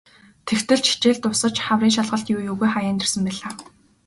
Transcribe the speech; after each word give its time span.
Тэгтэл 0.47 0.81
ч 0.83 0.85
хичээл 0.91 1.19
дуусаж 1.23 1.55
хаврын 1.65 1.91
шалгалт 1.95 2.27
юу 2.35 2.41
юугүй 2.51 2.69
хаяанд 2.71 2.99
ирсэн 3.03 3.21
байлаа. 3.25 3.51